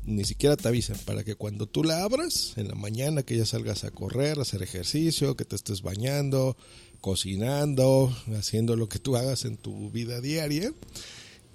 Ni 0.06 0.24
siquiera 0.24 0.56
te 0.56 0.66
avisan 0.66 0.98
para 1.04 1.22
que 1.22 1.36
cuando 1.36 1.66
tú 1.66 1.84
la 1.84 2.02
abras, 2.02 2.54
en 2.56 2.66
la 2.66 2.74
mañana 2.74 3.22
que 3.22 3.36
ya 3.36 3.46
salgas 3.46 3.84
a 3.84 3.92
correr, 3.92 4.40
a 4.40 4.42
hacer 4.42 4.60
ejercicio, 4.64 5.36
que 5.36 5.44
te 5.44 5.54
estés 5.54 5.82
bañando, 5.82 6.56
cocinando, 7.00 8.12
haciendo 8.36 8.74
lo 8.74 8.88
que 8.88 8.98
tú 8.98 9.16
hagas 9.16 9.44
en 9.44 9.56
tu 9.56 9.88
vida 9.92 10.20
diaria, 10.20 10.72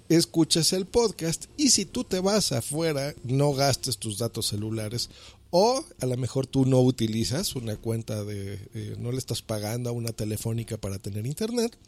escuches 0.08 0.72
el 0.72 0.86
podcast 0.86 1.46
y 1.58 1.70
si 1.70 1.84
tú 1.84 2.04
te 2.04 2.20
vas 2.20 2.52
afuera, 2.52 3.14
no 3.24 3.52
gastes 3.52 3.98
tus 3.98 4.16
datos 4.16 4.46
celulares 4.46 5.10
o 5.56 5.84
a 6.00 6.06
lo 6.06 6.16
mejor 6.16 6.48
tú 6.48 6.66
no 6.66 6.80
utilizas 6.80 7.54
una 7.54 7.76
cuenta 7.76 8.24
de, 8.24 8.54
eh, 8.74 8.96
no 8.98 9.12
le 9.12 9.18
estás 9.18 9.40
pagando 9.40 9.88
a 9.88 9.92
una 9.92 10.10
telefónica 10.10 10.78
para 10.78 10.98
tener 10.98 11.26
internet 11.26 11.78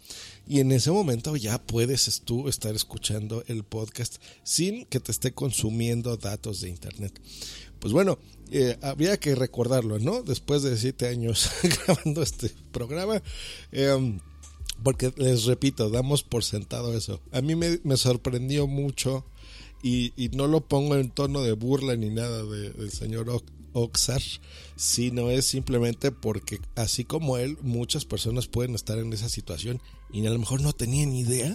y 0.46 0.60
en 0.60 0.70
ese 0.70 0.92
momento 0.92 1.34
ya 1.34 1.60
puedes 1.60 2.20
tú 2.20 2.48
estar 2.48 2.76
escuchando 2.76 3.42
el 3.48 3.64
podcast 3.64 4.18
sin 4.44 4.84
que 4.84 5.00
te 5.00 5.10
esté 5.10 5.32
consumiendo 5.32 6.16
datos 6.16 6.60
de 6.60 6.68
internet. 6.68 7.20
Pues 7.80 7.92
bueno, 7.92 8.20
eh, 8.52 8.78
había 8.82 9.16
que 9.16 9.34
recordarlo, 9.34 9.98
¿no? 9.98 10.22
Después 10.22 10.62
de 10.62 10.76
siete 10.76 11.08
años 11.08 11.50
grabando 11.86 12.22
este 12.22 12.52
programa. 12.70 13.20
Em, 13.72 14.20
porque 14.84 15.12
les 15.16 15.42
repito, 15.42 15.90
damos 15.90 16.22
por 16.22 16.44
sentado 16.44 16.96
eso. 16.96 17.20
A 17.32 17.40
mí 17.40 17.56
me, 17.56 17.96
sorprendió 17.96 18.68
mucho 18.68 19.24
y, 19.82 20.12
no 20.36 20.46
lo 20.46 20.60
pongo 20.68 20.94
en 20.94 21.10
tono 21.10 21.42
de 21.42 21.52
burla 21.54 21.96
ni 21.96 22.10
nada 22.10 22.44
del 22.44 22.92
señor 22.92 23.28
Oxar, 23.76 24.22
sino 24.74 25.30
es 25.30 25.44
simplemente 25.44 26.10
porque 26.10 26.60
así 26.76 27.04
como 27.04 27.36
él, 27.36 27.58
muchas 27.60 28.06
personas 28.06 28.46
pueden 28.48 28.74
estar 28.74 28.98
en 28.98 29.12
esa 29.12 29.28
situación 29.28 29.82
y 30.10 30.26
a 30.26 30.30
lo 30.30 30.38
mejor 30.38 30.62
no 30.62 30.72
tenían 30.72 31.12
idea 31.12 31.54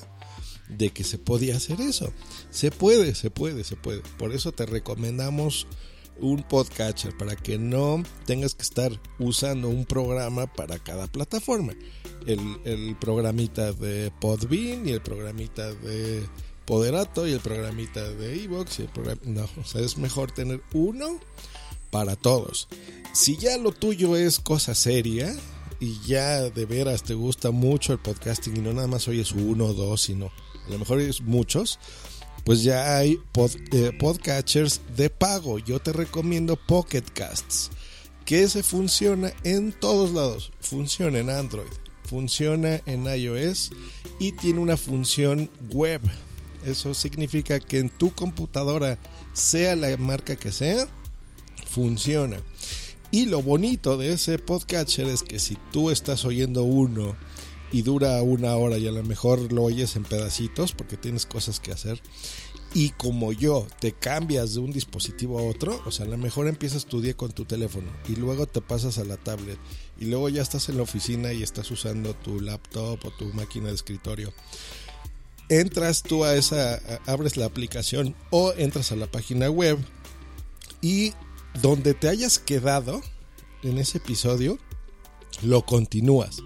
de 0.70 0.92
que 0.92 1.04
se 1.04 1.18
podía 1.18 1.58
hacer 1.58 1.82
eso. 1.82 2.13
Se 2.51 2.70
puede, 2.70 3.16
se 3.16 3.32
puede, 3.32 3.63
se 3.63 3.75
puede. 3.75 4.01
Por 4.20 4.34
eso 4.34 4.51
te 4.51 4.68
recomendamos 4.68 5.66
un 6.20 6.44
podcatcher 6.44 7.18
para 7.18 7.36
que 7.36 7.58
no 7.58 8.04
tengas 8.25 8.54
que 8.54 8.62
estar 8.62 8.92
usando 9.18 9.70
un 9.70 9.86
programa 9.86 10.46
para 10.46 10.78
cada 10.78 11.08
plataforma. 11.08 11.74
El, 12.28 12.96
programita 13.00 13.74
de 13.74 14.12
Podbean 14.22 14.88
y 14.88 14.92
el 14.92 15.01
programita 15.01 15.74
de 15.74 16.24
Poderato 16.66 17.28
y 17.28 17.32
el 17.32 17.40
programita 17.40 18.08
de 18.12 18.44
Evox 18.44 18.80
y 18.80 18.84
el 18.84 18.90
no, 19.25 19.50
o 19.60 19.66
sea, 19.66 19.82
es 19.82 19.98
mejor 19.98 20.32
tener 20.32 20.62
uno 20.74 21.20
para 21.92 22.16
todos. 22.16 22.68
Si 23.14 23.38
ya 23.38 23.58
lo 23.58 23.72
tuyo 23.72 24.16
es 24.16 24.40
cosa 24.40 24.74
seria 24.74 25.36
y 25.80 26.00
ya 26.06 26.50
de 26.50 26.66
veras 26.66 27.04
te 27.04 27.14
gusta 27.14 27.52
mucho 27.52 27.94
el 27.94 28.00
podcasting 28.00 28.58
y 28.58 28.60
no 28.62 28.74
nada 28.74 28.88
más 28.88 29.08
oyes 29.08 29.34
uno 29.34 29.66
o 29.66 29.74
dos, 29.74 30.02
sino 30.02 30.32
a 30.68 30.70
lo 30.70 30.80
mejor 30.80 31.02
es 31.02 31.22
muchos, 31.22 31.80
pues 32.44 32.64
ya 32.64 32.98
hay 32.98 33.20
eh, 33.72 33.92
podcatchers 34.00 34.82
de 34.96 35.10
pago. 35.10 35.60
Yo 35.60 35.80
te 35.80 35.92
recomiendo 35.94 36.56
Pocket 36.56 37.04
Casts, 37.14 37.70
que 38.26 38.48
se 38.48 38.64
funciona 38.64 39.34
en 39.44 39.74
todos 39.74 40.12
lados. 40.12 40.52
Funciona 40.60 41.20
en 41.20 41.30
Android, 41.30 41.72
funciona 42.06 42.82
en 42.86 43.06
iOS 43.06 43.72
y 44.20 44.32
tiene 44.34 44.60
una 44.60 44.78
función 44.78 45.50
web. 45.72 46.02
Eso 46.66 46.94
significa 46.94 47.60
que 47.60 47.80
en 47.80 47.90
tu 47.90 48.12
computadora, 48.12 49.00
sea 49.34 49.76
la 49.76 49.96
marca 49.98 50.36
que 50.36 50.52
sea, 50.52 50.88
funciona. 51.72 52.38
Y 53.12 53.25
lo 53.25 53.42
bonito 53.42 53.98
de 53.98 54.13
ese 54.13 54.38
podcatcher 54.40 55.08
es 55.08 55.24
que 55.24 55.40
si 55.40 55.58
tú 55.72 55.90
estás 55.90 56.25
oyendo 56.25 56.63
uno 56.63 57.16
y 57.72 57.82
dura 57.82 58.22
una 58.22 58.56
hora 58.56 58.78
y 58.78 58.88
a 58.88 58.92
lo 58.92 59.04
mejor 59.04 59.51
lo 59.51 59.63
oyes 59.63 59.96
en 59.96 60.04
pedacitos 60.04 60.74
porque 60.74 60.98
tienes 60.98 61.25
cosas 61.25 61.60
que 61.60 61.72
hacer. 61.72 62.01
Y 62.74 62.92
como 62.92 63.34
yo, 63.34 63.68
te 63.80 63.92
cambias 63.92 64.54
de 64.54 64.62
un 64.62 64.72
dispositivo 64.72 65.40
a 65.40 65.44
otro, 65.44 65.82
o 65.86 65.92
sea, 65.92 66.06
a 66.06 66.10
lo 66.10 66.18
mejor 66.18 66.48
empiezas 66.48 66.86
tu 66.86 67.01
día 67.01 67.13
con 67.16 67.34
tu 67.34 67.44
teléfono 67.44 67.92
y 68.08 68.16
luego 68.16 68.48
te 68.48 68.62
pasas 68.62 68.98
a 68.98 69.04
la 69.04 69.18
tablet 69.18 69.58
y 70.00 70.06
luego 70.06 70.30
ya 70.30 70.42
estás 70.42 70.70
en 70.70 70.78
la 70.78 70.84
oficina 70.84 71.34
y 71.34 71.44
estás 71.44 71.70
usando 71.70 72.13
tu 72.13 72.40
laptop 72.40 72.98
o 73.04 73.12
tu 73.12 73.25
máquina 73.34 73.68
de 73.68 73.75
escritorio. 73.75 74.34
Entras 75.50 76.01
tú 76.01 76.24
a 76.24 76.36
esa, 76.36 76.80
abres 77.08 77.36
la 77.36 77.46
aplicación 77.46 78.16
o 78.30 78.54
entras 78.54 78.94
a 78.94 78.96
la 78.96 79.08
página 79.08 79.50
web 79.50 79.78
y 80.82 81.13
donde 81.62 81.93
te 81.93 82.10
hayas 82.10 82.39
quedado 82.39 83.01
en 83.63 83.77
ese 83.77 83.98
episodio, 83.98 84.58
lo 85.41 85.65
continúas. 85.65 86.38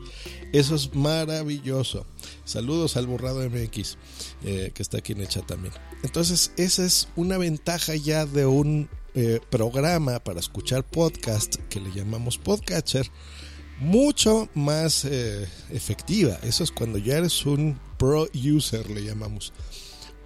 Eso 0.54 0.76
es 0.76 0.96
maravilloso. 0.96 2.06
Saludos 2.46 2.96
al 2.96 3.08
Borrado 3.08 3.48
MX, 3.50 3.98
eh, 4.44 4.72
que 4.74 4.82
está 4.82 5.00
aquí 5.00 5.12
en 5.12 5.22
el 5.22 5.28
chat 5.28 5.46
también. 5.46 5.74
Entonces, 6.04 6.52
esa 6.58 6.86
es 6.86 7.10
una 7.16 7.38
ventaja 7.38 7.96
ya 7.96 8.26
de 8.26 8.46
un 8.46 8.90
eh, 9.16 9.40
programa 9.50 10.20
para 10.20 10.40
escuchar 10.40 10.84
podcast 10.84 11.56
que 11.70 11.80
le 11.80 11.92
llamamos 11.92 12.38
Podcatcher, 12.38 13.10
mucho 13.80 14.50
más 14.54 15.04
eh, 15.06 15.48
efectiva. 15.72 16.38
Eso 16.44 16.64
es 16.64 16.72
cuando 16.72 16.98
ya 16.98 17.18
eres 17.18 17.46
un 17.46 17.80
pro 17.98 18.28
user, 18.34 18.90
le 18.90 19.04
llamamos. 19.04 19.52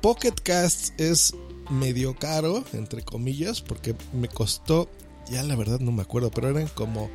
Pocket 0.01 0.35
Cast 0.43 0.99
es 0.99 1.33
medio 1.69 2.15
caro, 2.15 2.63
entre 2.73 3.03
comillas, 3.03 3.61
porque 3.61 3.95
me 4.13 4.27
costó, 4.27 4.89
ya 5.29 5.43
la 5.43 5.55
verdad 5.55 5.79
no 5.79 5.91
me 5.91 6.01
acuerdo, 6.01 6.31
pero 6.31 6.49
eran 6.49 6.67
como 6.67 7.09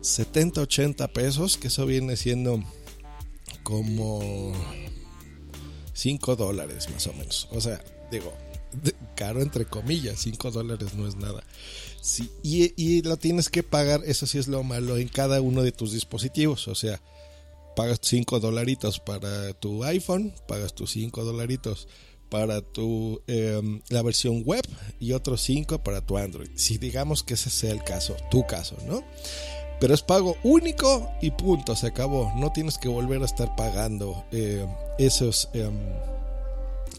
70, 0.00 0.62
80 0.62 1.08
pesos, 1.08 1.56
que 1.56 1.68
eso 1.68 1.86
viene 1.86 2.16
siendo 2.16 2.62
como 3.62 4.52
5 5.92 6.36
dólares 6.36 6.88
más 6.90 7.06
o 7.06 7.12
menos. 7.12 7.48
O 7.50 7.60
sea, 7.60 7.82
digo, 8.10 8.32
caro 9.16 9.42
entre 9.42 9.66
comillas, 9.66 10.20
5 10.20 10.50
dólares 10.50 10.94
no 10.94 11.06
es 11.06 11.16
nada. 11.16 11.42
Sí, 12.00 12.30
y, 12.42 12.72
y, 12.82 13.02
lo 13.02 13.18
tienes 13.18 13.50
que 13.50 13.62
pagar, 13.62 14.02
eso 14.06 14.26
sí 14.26 14.38
es 14.38 14.48
lo 14.48 14.62
malo, 14.62 14.96
en 14.96 15.08
cada 15.08 15.40
uno 15.40 15.62
de 15.62 15.72
tus 15.72 15.92
dispositivos. 15.92 16.66
O 16.68 16.74
sea, 16.74 17.02
pagas 17.76 18.00
5 18.02 18.40
dolaritos 18.40 19.00
para 19.00 19.52
tu 19.52 19.84
iPhone, 19.84 20.34
pagas 20.48 20.74
tus 20.74 20.92
5 20.92 21.24
dolaritos 21.24 21.88
para 22.30 22.62
tu 22.62 23.20
em, 23.26 23.82
la 23.88 24.02
versión 24.02 24.42
web 24.44 24.62
y 24.98 25.12
otros 25.12 25.42
5 25.42 25.82
para 25.82 26.00
tu 26.00 26.16
Android. 26.16 26.48
Si 26.54 26.78
digamos 26.78 27.22
que 27.22 27.34
ese 27.34 27.50
sea 27.50 27.72
el 27.72 27.84
caso, 27.84 28.16
tu 28.30 28.46
caso, 28.46 28.76
¿no? 28.86 29.04
Pero 29.80 29.94
es 29.94 30.02
pago 30.02 30.36
único 30.42 31.10
y 31.20 31.30
punto, 31.30 31.74
se 31.74 31.88
acabó. 31.88 32.32
No 32.36 32.52
tienes 32.52 32.78
que 32.78 32.88
volver 32.88 33.22
a 33.22 33.24
estar 33.24 33.56
pagando 33.56 34.24
eh, 34.30 34.66
esos, 34.98 35.48
em, 35.54 35.74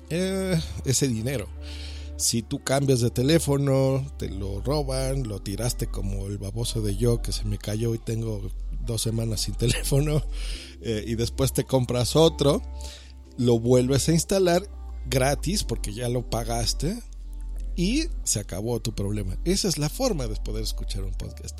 eh, 0.09 0.59
ese 0.85 1.07
dinero. 1.07 1.47
Si 2.17 2.41
tú 2.41 2.63
cambias 2.63 2.99
de 3.01 3.09
teléfono, 3.09 4.05
te 4.17 4.29
lo 4.29 4.61
roban, 4.61 5.27
lo 5.27 5.41
tiraste 5.41 5.87
como 5.87 6.27
el 6.27 6.37
baboso 6.37 6.81
de 6.81 6.95
yo 6.95 7.21
que 7.21 7.31
se 7.31 7.45
me 7.45 7.57
cayó 7.57 7.95
y 7.95 7.99
tengo 7.99 8.41
dos 8.85 9.01
semanas 9.01 9.41
sin 9.41 9.55
teléfono 9.57 10.23
eh, 10.81 11.03
y 11.07 11.15
después 11.15 11.53
te 11.53 11.63
compras 11.63 12.15
otro, 12.15 12.61
lo 13.37 13.59
vuelves 13.59 14.09
a 14.09 14.13
instalar 14.13 14.63
gratis 15.05 15.63
porque 15.63 15.93
ya 15.93 16.09
lo 16.09 16.29
pagaste 16.29 16.97
y 17.75 18.05
se 18.23 18.39
acabó 18.39 18.79
tu 18.81 18.93
problema. 18.93 19.37
Esa 19.45 19.67
es 19.67 19.77
la 19.77 19.89
forma 19.89 20.27
de 20.27 20.35
poder 20.35 20.63
escuchar 20.63 21.03
un 21.03 21.13
podcast. 21.13 21.59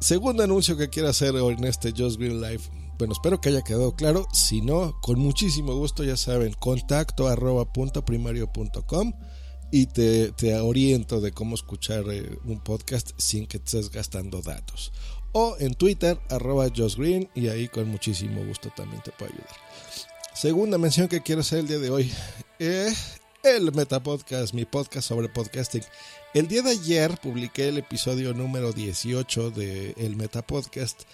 Segundo 0.00 0.42
anuncio 0.42 0.76
que 0.76 0.90
quiero 0.90 1.08
hacer 1.08 1.34
en 1.34 1.64
este 1.64 1.92
Just 1.96 2.18
Green 2.18 2.40
Life. 2.40 2.70
bueno, 2.98 3.14
espero 3.14 3.40
que 3.40 3.48
haya 3.48 3.62
quedado 3.62 3.96
claro. 3.96 4.26
Si 4.32 4.60
no, 4.60 5.00
con 5.00 5.18
muchísimo 5.18 5.74
gusto, 5.74 6.04
ya 6.04 6.16
saben, 6.16 6.52
contacto 6.52 7.26
arroba 7.28 7.72
punto 7.72 8.04
primario 8.04 8.52
punto 8.52 8.86
com 8.86 9.12
y 9.72 9.86
te, 9.86 10.30
te, 10.32 10.54
oriento 10.60 11.20
de 11.20 11.32
cómo 11.32 11.54
escuchar 11.54 12.04
eh, 12.12 12.38
un 12.44 12.62
podcast 12.62 13.10
sin 13.16 13.46
que 13.46 13.56
estés 13.56 13.90
gastando 13.90 14.42
datos. 14.42 14.92
O 15.32 15.56
en 15.58 15.74
Twitter, 15.74 16.20
arroba 16.28 16.68
Green, 16.68 17.28
y 17.34 17.48
ahí 17.48 17.66
con 17.68 17.88
muchísimo 17.88 18.44
gusto 18.44 18.70
también 18.76 19.02
te 19.02 19.10
puedo 19.10 19.32
ayudar. 19.32 20.13
Segunda 20.44 20.76
mención 20.76 21.08
que 21.08 21.22
quiero 21.22 21.40
hacer 21.40 21.60
el 21.60 21.68
día 21.68 21.78
de 21.78 21.88
hoy. 21.88 22.12
Eh, 22.58 22.92
el 23.44 23.72
Metapodcast, 23.72 24.52
mi 24.52 24.66
podcast 24.66 25.08
sobre 25.08 25.30
podcasting. 25.30 25.80
El 26.34 26.48
día 26.48 26.60
de 26.60 26.72
ayer 26.72 27.18
publiqué 27.22 27.68
el 27.68 27.78
episodio 27.78 28.34
número 28.34 28.74
18 28.74 29.52
de 29.52 29.94
El 29.96 30.16
Metapodcast, 30.16 31.04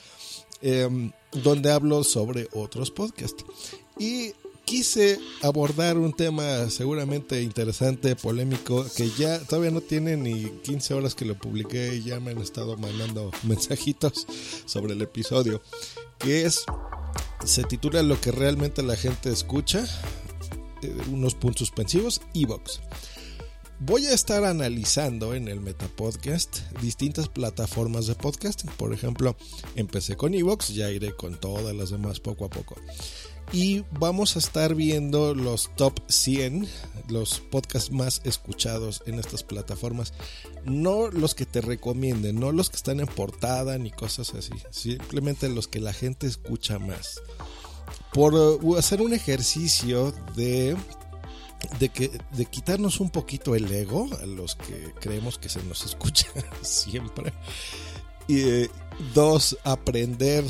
eh, 0.63 1.13
donde 1.31 1.71
hablo 1.71 2.03
sobre 2.03 2.49
otros 2.55 2.91
podcasts. 2.91 3.45
Y 4.01 4.33
quise 4.65 5.21
abordar 5.43 5.97
un 5.97 6.13
tema 6.13 6.69
seguramente 6.69 7.41
interesante, 7.41 8.17
polémico, 8.17 8.85
que 8.97 9.11
ya 9.11 9.39
todavía 9.39 9.71
no 9.71 9.81
tiene 9.81 10.17
ni 10.17 10.47
15 10.65 10.95
horas 10.95 11.15
que 11.15 11.25
lo 11.25 11.39
publiqué 11.39 11.95
y 11.95 12.03
ya 12.03 12.19
me 12.19 12.33
han 12.33 12.39
estado 12.39 12.77
mandando 12.77 13.31
mensajitos 13.45 14.27
sobre 14.67 14.95
el 14.95 15.03
episodio, 15.03 15.63
que 16.19 16.47
es, 16.47 16.65
se 17.45 17.65
titula 17.65 18.03
Lo 18.03 18.21
que 18.21 18.33
realmente 18.33 18.83
la 18.83 18.97
gente 18.97 19.31
escucha, 19.31 19.85
eh, 20.83 20.97
unos 21.11 21.35
puntos 21.35 21.69
suspensivos, 21.69 22.21
Evox. 22.35 22.81
Voy 23.83 24.07
a 24.07 24.13
estar 24.13 24.45
analizando 24.45 25.35
en 25.35 25.49
el 25.49 25.61
Metapodcast 25.61 26.59
distintas 26.83 27.29
plataformas 27.29 28.07
de 28.07 28.15
podcasting. 28.15 28.71
Por 28.77 28.93
ejemplo, 28.93 29.37
empecé 29.75 30.17
con 30.17 30.35
Evox, 30.35 30.75
ya 30.75 30.91
iré 30.91 31.17
con 31.17 31.41
todas 31.41 31.75
las 31.75 31.89
demás 31.89 32.21
poco 32.21 32.45
a 32.45 32.51
poco. 32.51 32.77
Y 33.53 33.85
vamos 33.99 34.37
a 34.37 34.39
estar 34.39 34.75
viendo 34.75 35.35
los 35.35 35.75
top 35.77 35.99
100, 36.09 36.69
los 37.11 37.41
podcasts 37.41 37.91
más 37.91 38.21
escuchados 38.25 39.03
en 39.07 39.19
estas 39.19 39.43
plataformas. 39.43 40.13
No 40.65 41.09
los 41.09 41.35
que 41.35 41.47
te 41.47 41.61
recomienden, 41.61 42.41
no 42.41 42.53
los 42.53 42.71
que 42.71 42.77
están 42.77 43.01
en 43.01 43.07
portada 43.07 43.79
ni 43.79 43.91
cosas 43.91 44.35
así. 44.35 44.55
Simplemente 44.71 45.49
los 45.49 45.69
que 45.69 45.81
la 45.81 45.93
gente 45.93 46.27
escucha 46.27 46.79
más. 46.79 47.21
Por 48.13 48.35
uh, 48.35 48.77
hacer 48.77 49.03
un 49.03 49.13
ejercicio 49.13 50.13
de 50.37 50.77
de, 51.79 51.89
que, 51.91 52.11
de 52.33 52.47
quitarnos 52.47 53.01
un 53.01 53.11
poquito 53.11 53.55
el 53.55 53.71
ego 53.71 54.09
a 54.23 54.27
los 54.27 54.57
que 54.57 54.95
creemos 55.01 55.39
que 55.39 55.49
se 55.49 55.63
nos 55.65 55.85
escucha 55.87 56.27
siempre. 56.63 57.33
Y 58.29 58.41
eh, 58.41 58.71
dos, 59.15 59.59
aprender 59.65 60.45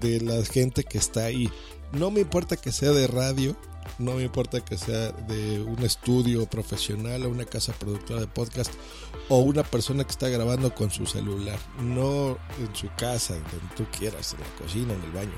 de 0.00 0.20
la 0.20 0.44
gente 0.44 0.84
que 0.84 0.98
está 0.98 1.24
ahí. 1.24 1.50
No 1.92 2.10
me 2.10 2.20
importa 2.20 2.56
que 2.56 2.72
sea 2.72 2.92
de 2.92 3.06
radio, 3.06 3.56
no 3.98 4.14
me 4.14 4.24
importa 4.24 4.64
que 4.64 4.78
sea 4.78 5.12
de 5.12 5.60
un 5.60 5.82
estudio 5.84 6.46
profesional 6.46 7.24
o 7.24 7.30
una 7.30 7.44
casa 7.44 7.72
productora 7.72 8.20
de 8.20 8.26
podcast 8.26 8.72
o 9.28 9.38
una 9.38 9.62
persona 9.62 10.04
que 10.04 10.10
está 10.10 10.28
grabando 10.28 10.74
con 10.74 10.90
su 10.90 11.06
celular, 11.06 11.58
no 11.82 12.38
en 12.58 12.74
su 12.74 12.88
casa, 12.96 13.34
donde 13.34 13.74
tú 13.76 13.86
quieras, 13.96 14.34
en 14.34 14.40
la 14.40 14.46
cocina, 14.56 14.94
en 14.94 15.02
el 15.02 15.12
baño. 15.12 15.36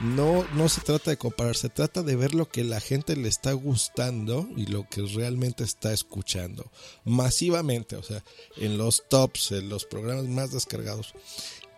No, 0.00 0.46
no 0.54 0.70
se 0.70 0.80
trata 0.80 1.10
de 1.10 1.18
comparar, 1.18 1.54
se 1.56 1.68
trata 1.68 2.02
de 2.02 2.16
ver 2.16 2.34
lo 2.34 2.48
que 2.48 2.64
la 2.64 2.80
gente 2.80 3.16
le 3.16 3.28
está 3.28 3.52
gustando 3.52 4.48
y 4.56 4.64
lo 4.64 4.88
que 4.88 5.02
realmente 5.02 5.62
está 5.62 5.92
escuchando. 5.92 6.70
Masivamente, 7.04 7.96
o 7.96 8.02
sea, 8.02 8.24
en 8.56 8.78
los 8.78 9.04
tops, 9.10 9.52
en 9.52 9.68
los 9.68 9.84
programas 9.84 10.24
más 10.24 10.52
descargados. 10.52 11.12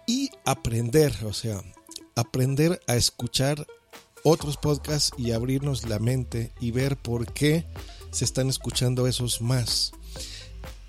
Y 0.06 0.30
aprender, 0.44 1.12
o 1.25 1.32
sea, 1.32 1.62
aprender 2.14 2.80
a 2.87 2.94
escuchar 2.94 3.66
otros 4.25 4.57
podcasts 4.57 5.12
y 5.17 5.33
abrirnos 5.33 5.88
la 5.88 5.99
mente 5.99 6.52
y 6.61 6.71
ver 6.71 6.97
por 6.97 7.33
qué 7.33 7.67
se 8.11 8.25
están 8.25 8.49
escuchando 8.49 9.07
esos 9.07 9.41
más. 9.41 9.93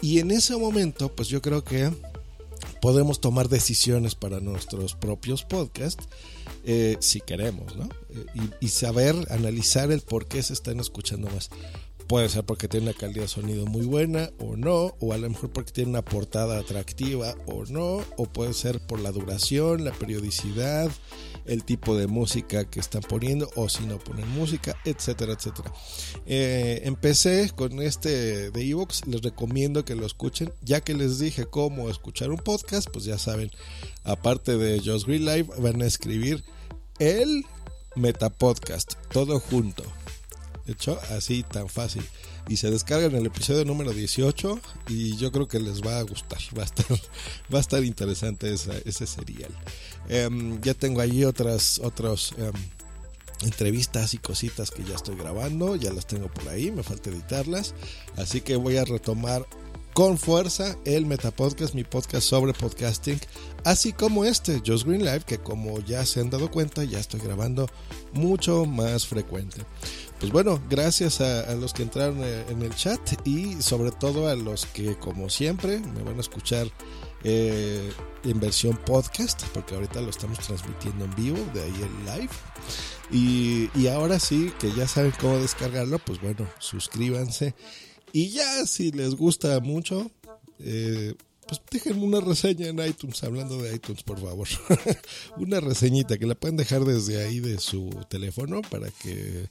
Y 0.01 0.19
en 0.19 0.31
ese 0.31 0.57
momento, 0.57 1.13
pues 1.15 1.29
yo 1.29 1.41
creo 1.41 1.63
que 1.63 1.91
podemos 2.81 3.21
tomar 3.21 3.47
decisiones 3.47 4.15
para 4.15 4.39
nuestros 4.39 4.95
propios 4.95 5.43
podcasts 5.43 6.07
eh, 6.65 6.97
si 6.99 7.21
queremos, 7.21 7.75
¿no? 7.75 7.89
Eh, 8.09 8.25
y, 8.59 8.65
y, 8.65 8.69
saber 8.69 9.15
analizar 9.29 9.91
el 9.91 10.01
por 10.01 10.27
qué 10.27 10.41
se 10.43 10.53
están 10.53 10.79
escuchando 10.79 11.29
más. 11.29 11.49
Puede 12.07 12.29
ser 12.29 12.43
porque 12.43 12.67
tiene 12.67 12.87
una 12.89 12.97
calidad 12.97 13.23
de 13.23 13.27
sonido 13.27 13.65
muy 13.65 13.85
buena 13.85 14.29
o 14.39 14.55
no, 14.55 14.95
o 14.99 15.13
a 15.13 15.17
lo 15.17 15.29
mejor 15.29 15.51
porque 15.51 15.71
tiene 15.71 15.91
una 15.91 16.03
portada 16.03 16.59
atractiva 16.59 17.35
o 17.45 17.65
no, 17.65 18.03
o 18.17 18.25
puede 18.25 18.53
ser 18.53 18.79
por 18.79 18.99
la 18.99 19.11
duración, 19.11 19.83
la 19.83 19.93
periodicidad, 19.93 20.91
el 21.45 21.63
tipo 21.63 21.95
de 21.95 22.07
música 22.07 22.65
que 22.65 22.79
están 22.79 23.01
poniendo 23.01 23.49
o 23.55 23.69
si 23.69 23.85
no 23.85 23.99
ponen 23.99 24.29
música, 24.29 24.77
etcétera, 24.85 25.33
etcétera. 25.33 25.71
Eh, 26.25 26.81
empecé 26.83 27.51
con 27.55 27.81
este 27.81 28.51
de 28.51 28.69
Evox, 28.69 29.07
les 29.07 29.21
recomiendo 29.21 29.85
que 29.85 29.95
lo 29.95 30.05
escuchen, 30.05 30.51
ya 30.61 30.81
que 30.81 30.93
les 30.93 31.19
dije 31.19 31.45
cómo 31.45 31.89
escuchar 31.89 32.31
un 32.31 32.37
podcast, 32.37 32.89
pues 32.91 33.05
ya 33.05 33.17
saben, 33.17 33.49
aparte 34.03 34.57
de 34.57 34.79
Just 34.79 35.07
Green 35.07 35.25
Live, 35.25 35.49
van 35.57 35.81
a 35.81 35.85
escribir 35.85 36.43
el 36.99 37.45
Metapodcast, 37.95 38.93
todo 39.11 39.39
junto. 39.39 39.83
Hecho, 40.65 40.97
así 41.09 41.43
tan 41.43 41.67
fácil. 41.67 42.03
Y 42.47 42.57
se 42.57 42.71
descargan 42.71 43.15
el 43.15 43.25
episodio 43.25 43.65
número 43.65 43.91
18 43.91 44.59
y 44.87 45.17
yo 45.17 45.31
creo 45.31 45.47
que 45.47 45.59
les 45.59 45.81
va 45.81 45.99
a 45.99 46.03
gustar. 46.03 46.39
Va 46.57 46.63
a 46.63 46.65
estar, 46.65 46.85
va 47.53 47.57
a 47.57 47.61
estar 47.61 47.83
interesante 47.83 48.53
ese 48.53 49.07
serial. 49.07 49.51
Em, 50.07 50.61
ya 50.61 50.73
tengo 50.73 51.01
allí 51.01 51.25
otras, 51.25 51.79
otras 51.79 52.33
em, 52.37 52.53
entrevistas 53.41 54.13
y 54.13 54.19
cositas 54.19 54.71
que 54.71 54.83
ya 54.85 54.95
estoy 54.95 55.15
grabando. 55.15 55.75
Ya 55.75 55.91
las 55.91 56.07
tengo 56.07 56.27
por 56.29 56.47
ahí, 56.47 56.71
me 56.71 56.83
falta 56.83 57.09
editarlas. 57.09 57.73
Así 58.15 58.39
que 58.39 58.55
voy 58.55 58.77
a 58.77 58.85
retomar 58.85 59.45
con 59.93 60.17
fuerza 60.17 60.75
el 60.85 61.05
Metapodcast, 61.05 61.75
mi 61.75 61.83
podcast 61.83 62.27
sobre 62.27 62.53
podcasting, 62.53 63.19
así 63.63 63.93
como 63.93 64.25
este, 64.25 64.61
Just 64.65 64.87
Green 64.87 65.05
Live, 65.05 65.21
que 65.21 65.37
como 65.37 65.79
ya 65.81 66.03
se 66.05 66.19
han 66.19 66.31
dado 66.31 66.49
cuenta, 66.49 66.83
ya 66.83 66.99
estoy 66.99 67.19
grabando 67.19 67.67
mucho 68.11 68.65
más 68.65 69.05
frecuente. 69.05 69.61
Pues 70.19 70.31
bueno, 70.31 70.59
gracias 70.67 71.21
a, 71.21 71.53
los 71.55 71.73
que 71.73 71.83
entraron 71.83 72.23
eh, 72.23 72.43
en 72.49 72.63
el 72.63 72.73
chat 72.75 72.99
y 73.27 73.61
sobre 73.61 73.91
todo 73.91 74.27
a 74.27 74.35
los 74.35 74.65
que 74.65 74.97
como 74.97 75.29
siempre 75.29 75.79
me 75.79 76.01
van 76.01 76.17
a 76.17 76.21
escuchar 76.21 76.67
eh, 77.23 77.91
en 78.23 78.39
versión 78.39 78.77
podcast, 78.77 79.43
porque 79.53 79.75
ahorita 79.75 80.01
lo 80.01 80.09
estamos 80.09 80.39
transmitiendo 80.39 81.05
en 81.05 81.15
vivo, 81.15 81.37
de 81.53 81.61
ahí 81.61 81.75
el 81.81 82.05
live. 82.05 82.33
Y, 83.11 83.69
y 83.79 83.87
ahora 83.87 84.19
sí, 84.19 84.51
que 84.59 84.71
ya 84.71 84.87
saben 84.87 85.13
cómo 85.19 85.37
descargarlo, 85.37 85.99
pues 85.99 86.19
bueno, 86.19 86.47
suscríbanse 86.57 87.53
y 88.13 88.29
ya, 88.29 88.65
si 88.65 88.91
les 88.91 89.15
gusta 89.15 89.59
mucho, 89.59 90.09
eh, 90.59 91.15
pues 91.47 91.61
déjenme 91.69 92.03
una 92.03 92.21
reseña 92.21 92.67
en 92.67 92.79
iTunes, 92.79 93.23
hablando 93.23 93.61
de 93.61 93.75
iTunes, 93.75 94.03
por 94.03 94.19
favor. 94.21 94.47
una 95.37 95.59
reseñita 95.59 96.17
que 96.17 96.25
la 96.25 96.35
pueden 96.35 96.55
dejar 96.55 96.85
desde 96.85 97.23
ahí 97.23 97.39
de 97.39 97.59
su 97.59 97.89
teléfono 98.09 98.61
para 98.61 98.89
que 98.91 99.49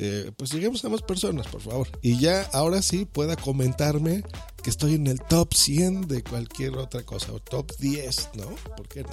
eh, 0.00 0.30
pues 0.36 0.52
lleguemos 0.52 0.84
a 0.84 0.88
más 0.88 1.02
personas, 1.02 1.48
por 1.48 1.60
favor. 1.60 1.88
Y 2.02 2.18
ya 2.18 2.42
ahora 2.52 2.82
sí 2.82 3.04
pueda 3.04 3.36
comentarme 3.36 4.22
que 4.62 4.70
estoy 4.70 4.94
en 4.94 5.06
el 5.06 5.20
top 5.20 5.52
100 5.54 6.08
de 6.08 6.22
cualquier 6.22 6.76
otra 6.76 7.02
cosa, 7.02 7.32
o 7.32 7.40
top 7.40 7.72
10, 7.78 8.30
¿no? 8.34 8.46
¿Por 8.76 8.88
qué 8.88 9.02
no? 9.02 9.10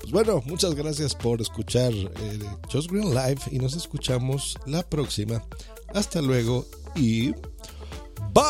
Pues 0.00 0.12
bueno, 0.12 0.42
muchas 0.46 0.74
gracias 0.74 1.14
por 1.14 1.40
escuchar 1.40 1.92
eh, 1.92 2.38
Just 2.70 2.90
Green 2.90 3.10
Live 3.10 3.40
y 3.50 3.58
nos 3.58 3.74
escuchamos 3.74 4.58
la 4.66 4.82
próxima. 4.88 5.44
Hasta 5.94 6.20
luego 6.22 6.66
y... 6.94 7.32
Bye. 8.32 8.42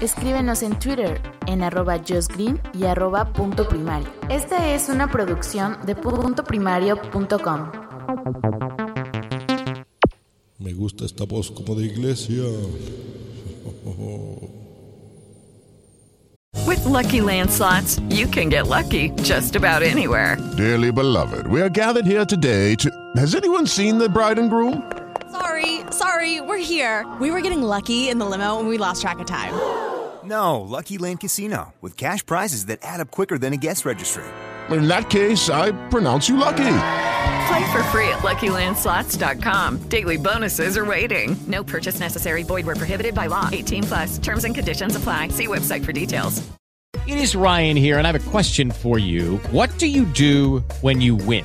Escríbenos 0.00 0.62
en 0.62 0.78
Twitter 0.78 1.20
en 1.46 1.62
arroba 1.62 1.98
justgreen 1.98 2.60
y 2.74 2.84
arroba 2.84 3.32
punto 3.32 3.66
primario. 3.66 4.06
Esta 4.28 4.72
es 4.74 4.88
una 4.88 5.10
producción 5.10 5.78
de 5.86 5.96
puntoprimario.com. 5.96 7.72
Me 10.58 10.72
gusta 10.72 11.04
esta 11.04 11.24
voz 11.24 11.50
como 11.50 11.74
de 11.74 11.86
iglesia. 11.86 12.44
With 16.66 16.84
lucky 16.84 17.20
landslots, 17.20 18.00
you 18.08 18.26
can 18.28 18.48
get 18.48 18.68
lucky 18.68 19.10
just 19.22 19.56
about 19.56 19.82
anywhere. 19.82 20.36
Dearly 20.56 20.92
beloved, 20.92 21.46
we 21.48 21.60
are 21.60 21.68
gathered 21.68 22.06
here 22.06 22.24
today 22.24 22.76
to. 22.76 22.90
Has 23.16 23.34
anyone 23.34 23.66
seen 23.66 23.98
the 23.98 24.08
bride 24.08 24.38
and 24.38 24.48
groom? 24.48 24.82
Sorry, 26.14 26.36
sorry, 26.36 26.40
we're 26.40 26.64
here. 26.64 27.04
We 27.20 27.30
were 27.30 27.40
getting 27.40 27.62
lucky 27.62 28.08
in 28.08 28.18
the 28.18 28.24
limo 28.24 28.60
and 28.60 28.68
we 28.68 28.78
lost 28.78 29.02
track 29.02 29.18
of 29.18 29.26
time. 29.26 29.52
No, 30.24 30.60
Lucky 30.60 30.96
Land 30.96 31.20
Casino, 31.20 31.74
with 31.80 31.96
cash 31.96 32.24
prizes 32.24 32.66
that 32.66 32.78
add 32.82 33.00
up 33.00 33.10
quicker 33.10 33.36
than 33.36 33.52
a 33.52 33.56
guest 33.56 33.84
registry. 33.84 34.24
In 34.70 34.88
that 34.88 35.10
case, 35.10 35.50
I 35.50 35.72
pronounce 35.88 36.28
you 36.28 36.36
lucky. 36.36 36.76
Play 37.48 37.72
for 37.72 37.82
free 37.90 38.08
at 38.08 38.22
LuckyLandSlots.com. 38.22 39.88
Daily 39.88 40.16
bonuses 40.16 40.78
are 40.78 40.84
waiting. 40.84 41.36
No 41.46 41.64
purchase 41.64 42.00
necessary. 42.00 42.42
Void 42.42 42.66
where 42.66 42.76
prohibited 42.76 43.14
by 43.14 43.26
law. 43.26 43.50
18 43.52 43.82
plus. 43.82 44.18
Terms 44.18 44.44
and 44.44 44.54
conditions 44.54 44.96
apply. 44.96 45.28
See 45.28 45.46
website 45.46 45.84
for 45.84 45.92
details. 45.92 46.42
It 47.06 47.18
is 47.18 47.36
Ryan 47.36 47.76
here, 47.76 47.98
and 47.98 48.06
I 48.06 48.12
have 48.12 48.26
a 48.26 48.30
question 48.30 48.70
for 48.70 48.98
you. 48.98 49.38
What 49.50 49.76
do 49.78 49.86
you 49.86 50.04
do 50.04 50.60
when 50.80 51.00
you 51.00 51.16
win? 51.16 51.44